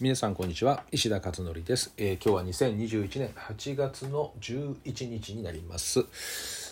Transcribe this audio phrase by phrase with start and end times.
[0.00, 0.84] 皆さんこんにちは。
[0.92, 6.06] 石田勝則です、えー今日は2021年8月の11日になります。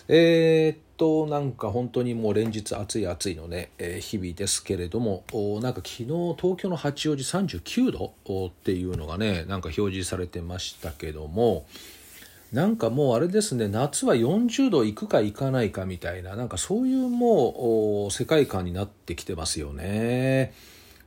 [0.07, 6.05] えーっとなんか本当にもう連日暑い暑いのね、えー日々ですけれどもおなんか昨日
[6.39, 11.65] 東京の八王子39度おっていうのがねなんか表示されてましたけども
[12.53, 20.53] なんかもうあれですね夏は40度いくかいかないかみたいななんかそういうもう世界観になってきてますよね。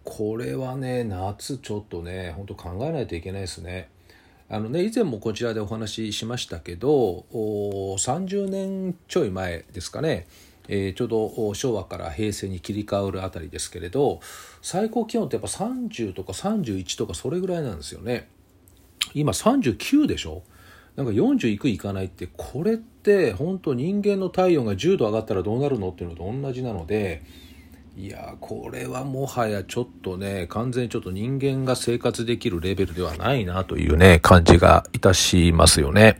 [0.04, 3.88] これはね夏ちょっとね本当考えないといけないですね。
[4.48, 10.26] あのね以前もこちらでお話ししましたけど30年ちょい前ですかね、
[10.66, 14.20] えーちょうど昭和から平成に切り替わるあたりですけれど
[14.60, 18.28] 最高気温ってやっぱ30とか31とかそれぐらいなんですよね。
[19.14, 20.42] 今39でしょ？
[20.96, 27.22] なんか40いくいかないってこれって本当人間の体温が10度上がったらどうなるのっていうのと同じなので
[28.00, 36.18] いやこれはもはやちょっとね完全にちょっと人間が生活できるレベルではないなというね感じがいたしますよね。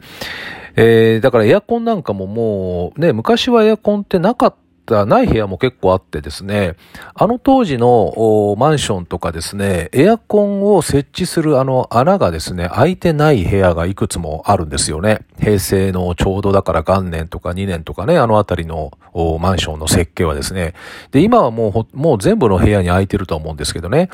[0.77, 6.77] えーだからエアコンなんかももうね昔はエアコンってなかったたない部屋も結構あってですね、
[7.15, 15.21] あの当時のマンションとかですね、エアコンを設置するあの穴がですね、開いてない部屋がいくつもあるんですよね。
[15.39, 18.93] 平成のちょうどだから元年とか2年とかね、あのあたりの
[19.41, 20.75] マンションの設計はですね。
[21.11, 24.11] で、今はもう、もう全部の部屋に空いてると思うんですけどね。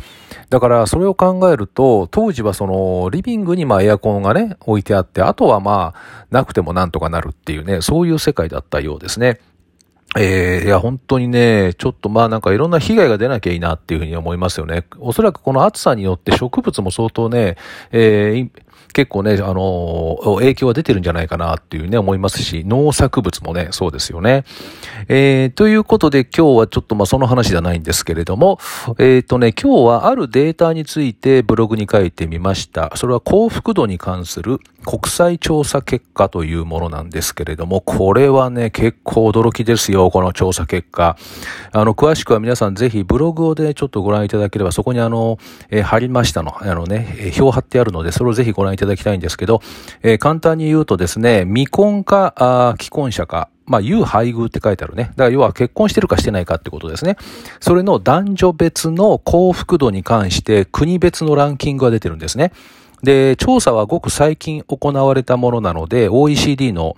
[0.51, 9.41] だからそれを考えると、当時はそのリビングにまあエアコンがね、置いてあって、あとはまあ、なくてもなんとかなるっていうね、そういう世界だったようですね。
[10.19, 14.85] えーいや、本当にね、ちょっとまあなんかいろんな被害が出なきゃいいなっていうふうに思いますよね。
[14.99, 17.57] おそらくこの暑さによって植物も相当ね、
[17.93, 18.51] えー
[18.97, 24.45] 結構ね、あのー影響は出てるんじゃないかなっていうね、思いますし、農作物もね、そうですよね。
[25.09, 28.59] えーということで今日はちょっとまあその話じゃないんですけれども、
[28.99, 32.91] えっ、とね、今日はあるデータについてブログに書いてみました。
[32.97, 41.19] それは幸福度に関する国際調査結果というものなんですけれども、これはね、結構驚きですよ、この調査結果。
[41.73, 49.61] あの、詳しくは皆さんぜひブログをでちょっとご覧いただければ、そこにあの、えー貼りましたの、あのね、表貼ってあるので、それをぜひご覧いただただきたいんですけど、
[50.03, 55.05] えー簡単に言うとですね、未婚か、あ既婚者か、まあ、有配偶って書いてあるね。
[55.05, 57.17] だから要は結婚してるかしてないかってことですね。
[57.61, 62.53] それの男女別の幸福度に関して国別のランキングが出てるんですね。
[63.03, 66.97] で、調査はごく最近行われたものなので、OECD の、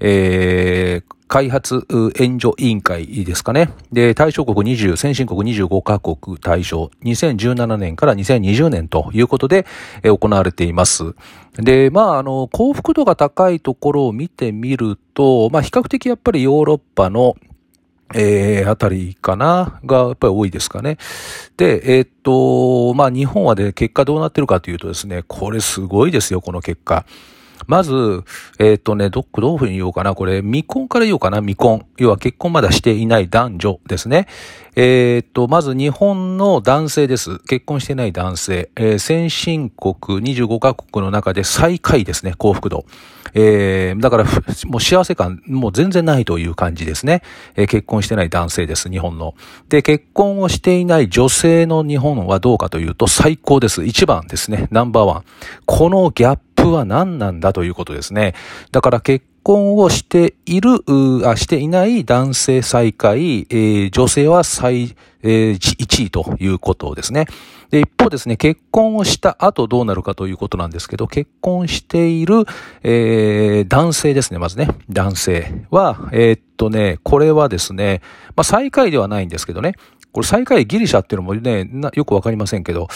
[0.00, 1.86] えー開発
[2.18, 3.70] 援助委員会ですかね。
[3.92, 9.64] で、対象国20、先進国25カ国対象、2017年から2020年ということで、
[10.02, 11.14] え行われています。
[11.54, 17.36] で、まあ、あの、幸福度が高いところを見てみると、まあ、比較的やっぱりヨーロッパの
[18.12, 20.98] えー、あたりかなが、やっぱり多いですかね。
[21.56, 27.06] で、えーっと、まあ、日本はで結果どうなってるかというとですね、これすごいですよ、この結果。
[27.66, 27.92] まず、
[28.58, 30.14] えーっとね、ど、どういうふうに言おうかな。
[30.14, 31.86] これ、未婚から言おうかな、未婚。
[31.98, 34.26] 要は結婚まだしていない男女ですね。
[34.76, 37.38] えーっと、まず日本の男性です。
[37.40, 38.70] 結婚してない男性。
[38.76, 42.84] えー先進国25カ国の中で最下位ですね、幸福度。
[43.34, 44.24] えーだから、
[44.66, 47.22] もう幸せ感、もう全然ないという感じですね。
[47.56, 49.34] えー結婚してない男性です、日本の。
[49.68, 53.84] で、結婚をしていない女性の日本はどうかというと最高です。
[53.84, 55.24] 一番ですね、ナンバーワン。
[55.66, 58.34] このギャップは何なんだということですね。
[58.72, 60.70] だから結婚をしている、
[61.28, 67.26] あ、していない男性最下位、えー女性は最、えー、1位ということですね。
[67.70, 72.44] で、一方ですね、結婚をした後どうなるかということなんですけど、結婚している、
[72.82, 74.68] えー男性ですね、まずね。
[74.88, 78.02] 男性は、えーっとね、これはですね、
[78.36, 79.74] まあ、最下位ではないんですけどね、
[80.12, 82.88] これ最下位ギリシャっていうのもね、よくわかりませんけど、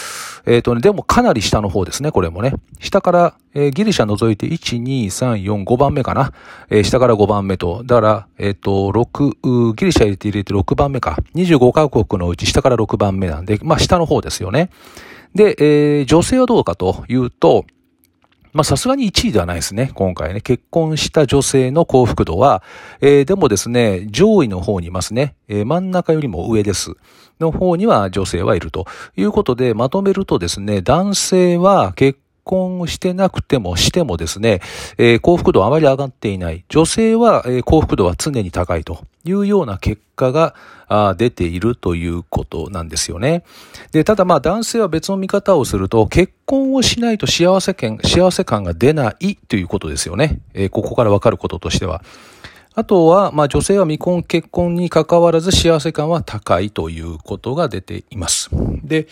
[0.45, 2.53] えーとね、でもかなり下の方ですね、これもね。
[2.79, 6.33] 下から、えーギリシャ除いて1、2、3、4、5番目かな。
[6.69, 11.17] えー下から5番目と、だから、えっと、6、ギリシャ入れて入れて6番目か。
[11.35, 14.69] 25カ国のうち下から6番目なんで、まあ下の方ですよね。
[15.33, 17.65] で、えー女性はどうかというと、
[18.55, 20.39] まあさすがに1位ではないですね、今回ね。
[20.39, 22.63] 結婚した女性の幸福度は、
[23.01, 25.35] えーでもですね、上位の方にいますね。
[25.49, 26.93] えー真ん中よりも上です。
[27.41, 28.85] の方には女性はいると
[29.17, 34.61] いうことで、まとめるとですね、男性は結婚してなくてもしてもですね、
[34.97, 36.63] えー幸福度はあまり上がっていない。
[36.69, 40.55] 女性は、え幸福度は常に高いというような結果が
[41.17, 43.43] 出ているということなんですよね。
[43.91, 50.39] で、ただまあ男性は別の見方をすると、結婚をしないと幸せ感、幸せ感が出ないということですよね。
[50.53, 52.03] えーここからわかることとしては。
[52.77, 58.49] あとは、まあ女性は未婚結婚に関わらず幸せ感は高いということが出ています。
[58.83, 59.07] で、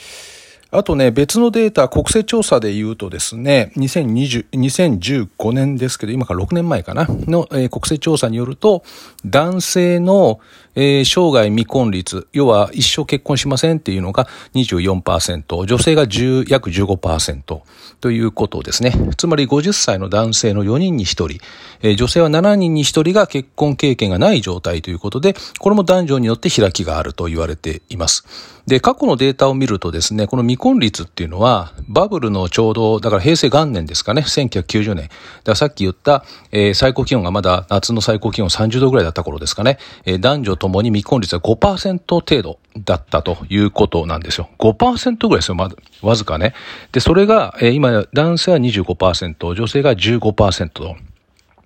[0.75, 8.83] あとね、別のデータ、国勢調査で言うとですね、2020 2015年ですけど、今から6年前かな、の、えー、国勢調査によると、
[9.23, 10.39] 男性の、
[10.75, 17.61] えー、生涯未婚率、要は一生結婚しませんっていうのが24%、女性が10約15%
[18.01, 18.93] ということですね。
[19.17, 21.39] つまり50歳の男性の4人に1人、
[21.81, 28.53] えー、女性は7人に1人が結婚経験がない状態ということで、これも男女によって開きがあると言われています。
[28.65, 35.03] で、過去のデータを見るとですね、この未婚率っていうのは、バブルのちょうど、だから平成元年ですかね、1990年。
[35.03, 35.11] だか
[35.47, 44.49] らさっき言った、えー、最高気温がまだ夏の最高気温30度ぐらいだった頃ですかね、えー、男女ともに未婚率は5%程度だったということなんですよ。
[44.59, 46.53] 5%ぐらいですよ、まず、わずかね。
[46.93, 50.95] で、それが、えー、今、男性は25%、女性が15%と。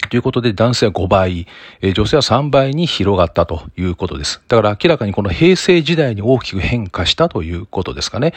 [0.10, 1.48] ということで男性は5倍、
[1.94, 4.42] 女性は3倍に広がったということです。
[4.48, 8.34] だから明らかにこの平成時代に大きく変化したということですかね。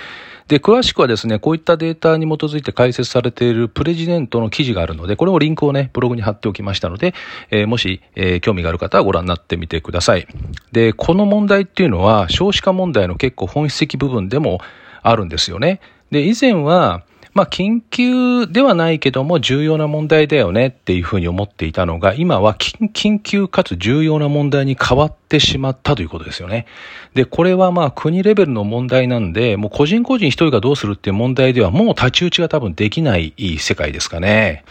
[0.49, 7.15] で、詳しくはですね、こういったデータに基づいて解説されているプレジデントの記事があるので、これもリンクをね、ブログに貼っておきましたので、
[7.51, 10.27] えー、もし、えー、興味がある方はご覧になってみてください。
[10.73, 14.61] で、この問題っていうのは少子化問題の結構本質的部分でも
[15.03, 15.81] あるんですよね。
[16.11, 26.67] で、以前は、まあ、緊急ではないけども重要な問題だよねっていうふうに思っていたのが、今は緊急かつ重要な問題に変わってしまったということですよね。
[27.15, 34.65] で、これはまあ国レベルの問題なんで、もう個人個人一人がどうするっていう問題ではもう太刀打ちが多分できない世界ですかね。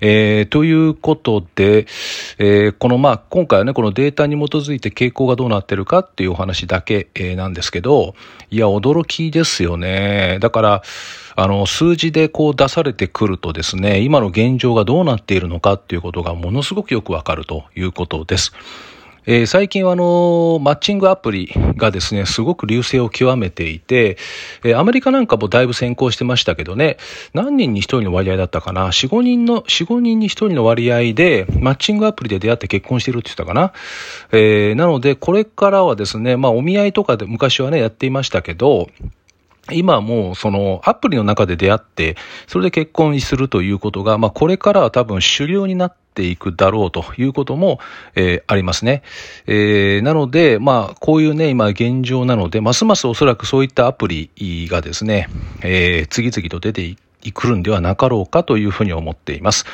[0.00, 1.86] えー、ということで、
[2.38, 8.14] えー、このまあ、今回はね、このデータに基づいて傾向がどうなってるかっていうお話だけ、えー、なんですけど、
[8.50, 10.38] いや、驚きですよね。
[10.40, 10.82] だから、
[11.36, 18.52] あの、数字でこう出されてくるとですね、今の現状がどうなっているのかっていうことがものすごくよくわかるということです。
[19.26, 24.18] えー、最近はあの、マッチングアプリがですね、すごく流星を極めていて、
[24.64, 26.98] えー、アメリカなんかもだいぶ先行してましたけどね、
[27.32, 33.72] 何人に一人の割合だったかな、4、5人の、4、5人に一人の割合で、マッチングアプリで出会って結婚してるって言ったかな？
[34.32, 38.88] えー、なので、これからはですね、まあお見合いとかで昔はね、やっていましたけど、
[39.72, 42.16] 今もうそのアプリの中で出会って、
[42.46, 47.80] それで結婚するということが、まあこれからは多分主流になっていくだろうということも、
[48.14, 49.02] えー、ありますね。
[49.46, 54.30] えー、なので、まあこういうね、今現状なので、ますますおそらくそういったアプリ
[54.70, 55.28] がですね、
[55.62, 56.96] えー、次々と出て
[57.32, 59.64] くるんではなかろうかというふうに思っています。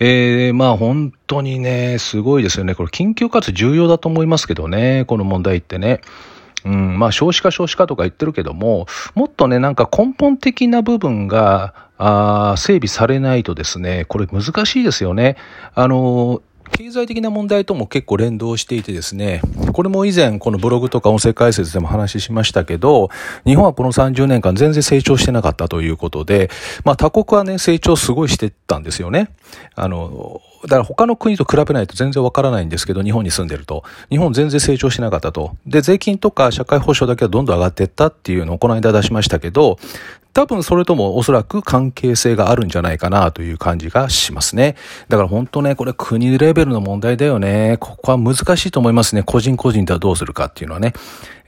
[0.00, 2.74] えー、まあ本当にね、すごいですよね。
[2.74, 6.00] これ緊急かつ重要だと思いますけどね、この問題ってね。
[6.64, 15.36] うん、まあ少子化少子化とか言ってるけども、もっとね、なんか根本的な部分が、あ整備されないとですね、これ難しいですよね。
[15.74, 16.40] あの、
[16.70, 19.42] 経済的な問題とも結構連動していてですね、
[19.72, 23.10] これも以前このブログとか音声解説でも話しましたけど、
[23.44, 26.50] 日本はこの30年間全然成長してなかったということで、
[26.84, 29.30] まあ他国はね、成長すごいしてたんですよね。
[29.74, 33.82] あの、だから他の国と比べないと全然わからないんですけど、日本に住んでると。
[34.10, 35.56] 日本全然成長しなかったと。
[35.66, 39.78] で、税金とか社会保障だけはどんどん上がっていったっていうのをこの間出しましたけど、
[40.32, 44.76] 多分それともおそらく関係性があるんじゃないかなという感じがしますね。
[45.08, 47.78] だから本当ね、これ国レベルの問題だよね。
[47.80, 49.22] ここは難しいと思いますね。
[49.24, 50.92] 個人個人ではどうするかっていうのはね。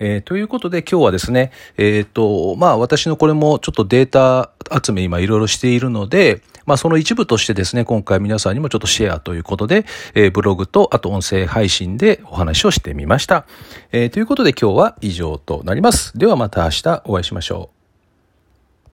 [0.00, 4.50] えー、ということで今日はですね、えっ、ー、と、まあ私のこれもちょっとデータ
[4.80, 13.46] 集め今いろいろしているので、まあその一部としてですね、今回皆さんにもちょっとシェアということで、えー、ブログとあと音声配信でお話をしてみました。
[13.90, 16.16] えー、ということで今日は以上となります。
[16.16, 17.81] ではまた明日お会いしましょう。